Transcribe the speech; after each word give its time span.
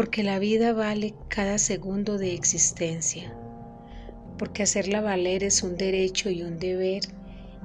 porque 0.00 0.22
la 0.22 0.38
vida 0.38 0.72
vale 0.72 1.14
cada 1.28 1.58
segundo 1.58 2.16
de 2.16 2.32
existencia, 2.32 3.36
porque 4.38 4.62
hacerla 4.62 5.02
valer 5.02 5.44
es 5.44 5.62
un 5.62 5.76
derecho 5.76 6.30
y 6.30 6.42
un 6.42 6.58
deber, 6.58 7.02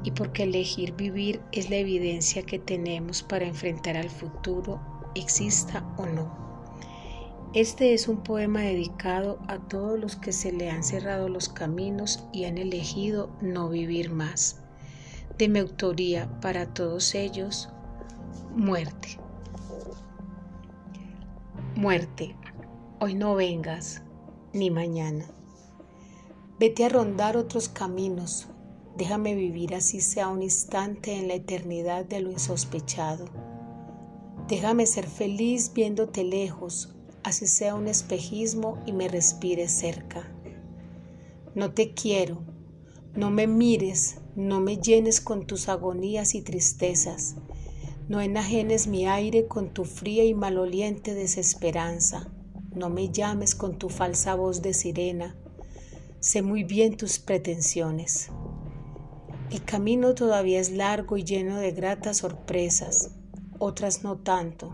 y 0.04 0.11
porque 0.11 0.43
elegir 0.43 0.93
vivir 0.98 1.39
es 1.53 1.70
la 1.70 1.77
evidencia 1.77 2.43
que 2.43 2.59
tenemos 2.59 3.23
para 3.23 3.45
enfrentar 3.45 3.95
al 3.95 4.09
futuro, 4.09 4.81
exista 5.16 5.85
o 5.95 6.07
no. 6.07 6.67
Este 7.53 7.93
es 7.93 8.09
un 8.09 8.21
poema 8.21 8.63
dedicado 8.63 9.39
a 9.47 9.57
todos 9.70 9.97
los 9.97 10.17
que 10.17 10.33
se 10.33 10.52
le 10.52 10.70
han 10.70 10.83
cerrado 10.83 11.30
los 11.30 11.47
caminos 11.47 12.27
y 12.33 12.44
han 12.44 12.58
elegido 12.58 13.33
no 13.39 13.70
vivir 13.70 14.11
más. 14.11 14.59
De 15.38 15.47
mi 15.47 15.59
autoría 15.59 16.30
para 16.41 16.66
todos 16.66 17.16
ellos, 17.16 17.70
muerte. 18.53 19.20
Muerte, 21.75 22.38
hoy 23.02 23.15
no 23.15 23.35
vengas, 23.35 24.02
ni 24.53 24.71
mañana. 24.71 25.25
Vete 26.57 26.85
a 26.85 26.89
rondar 26.89 27.35
otros 27.35 27.67
caminos, 27.67 28.47
déjame 28.95 29.35
vivir 29.35 29.75
así 29.75 29.99
sea 29.99 30.30
un 30.30 30.41
instante 30.41 31.17
en 31.17 31.27
la 31.27 31.33
eternidad 31.33 32.05
de 32.05 32.21
lo 32.21 32.31
insospechado. 32.31 33.25
Déjame 34.47 34.85
ser 34.85 35.05
feliz 35.05 35.73
viéndote 35.73 36.23
lejos, 36.23 36.95
así 37.23 37.45
sea 37.45 37.75
un 37.75 37.89
espejismo 37.89 38.81
y 38.85 38.94
me 38.94 39.09
respire 39.09 39.67
cerca. 39.67 40.31
No 41.55 41.73
te 41.73 41.94
quiero, 41.94 42.41
no 43.16 43.31
me 43.31 43.47
mires, 43.47 44.22
no 44.38 44.61
me 44.61 44.78
llenes 44.78 45.19
con 45.19 45.45
tus 45.45 45.67
agonías 45.67 46.35
y 46.35 46.41
tristezas, 46.41 47.35
no 48.08 48.22
enajenes 48.22 48.88
mi 48.88 49.08
aire 49.08 49.48
con 49.48 49.73
tu 49.73 49.86
fría 49.86 50.23
y 50.25 50.34
maloliente 50.34 51.14
desesperanza, 51.14 52.31
no 52.73 52.89
me 52.89 53.09
llames 53.09 53.56
con 53.56 53.78
tu 53.78 53.89
falsa 53.89 54.36
voz 54.36 54.62
de 54.62 54.73
sirena, 54.73 55.36
sé 56.20 56.42
muy 56.42 56.64
bien 56.64 56.97
tus 56.97 57.20
pretensiones. 57.20 58.30
El 59.52 59.64
camino 59.64 60.16
todavía 60.16 60.59
es 60.59 60.72
largo 60.72 61.17
y 61.17 61.23
lleno 61.23 61.58
de 61.58 61.72
gratas 61.72 62.17
sorpresas, 62.17 63.12
otras 63.59 64.03
no 64.03 64.17
tanto 64.17 64.72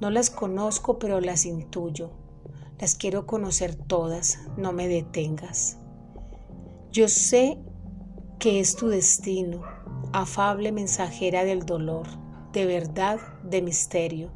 no 0.00 0.10
las 0.10 0.28
conozco, 0.28 0.98
pero 0.98 1.20
las 1.20 1.46
intuyo. 1.46 2.10
Las 2.78 2.94
quiero 2.96 3.26
conocer 3.26 3.74
todas, 3.74 4.38
no 4.56 4.72
me 4.72 4.88
detengas. 4.88 5.78
Yo 6.90 7.08
sé 7.08 7.58
que 8.38 8.60
es 8.60 8.76
tu 8.76 8.88
destino, 8.88 9.62
afable 10.12 10.72
mensajera 10.72 11.44
del 11.44 11.64
dolor, 11.64 12.06
de 12.54 12.66
verdad, 12.66 13.18
de 13.42 13.60
misterio. 13.60 14.30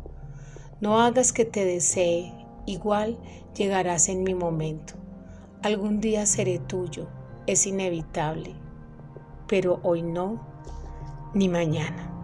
No 0.80 1.00
hagas 1.00 1.32
que 1.32 1.44
te 1.44 1.64
desee, 1.64 2.34
igual 2.66 3.16
llegarás 3.56 4.08
en 4.08 4.24
mi 4.24 4.34
momento. 4.34 4.94
Algún 5.62 6.00
día 6.00 6.26
seré 6.26 6.58
tuyo, 6.58 7.08
es 7.46 7.66
inevitable, 7.66 8.54
pero 9.46 9.78
hoy 9.84 10.02
no, 10.02 10.44
ni 11.32 11.48
mañana. 11.48 12.17